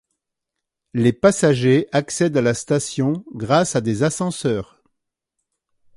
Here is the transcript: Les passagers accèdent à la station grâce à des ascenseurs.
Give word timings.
Les 0.95 1.13
passagers 1.13 1.87
accèdent 1.91 2.35
à 2.37 2.41
la 2.41 2.55
station 2.55 3.23
grâce 3.35 3.75
à 3.75 3.81
des 3.81 4.01
ascenseurs. 4.01 4.81